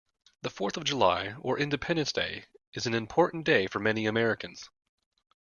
The 0.41 0.49
fourth 0.49 0.77
of 0.77 0.83
July, 0.83 1.35
or 1.41 1.59
Independence 1.59 2.11
Day, 2.11 2.45
is 2.73 2.87
an 2.87 2.95
important 2.95 3.43
day 3.45 3.67
for 3.67 3.77
many 3.77 4.07
Americans. 4.07 4.67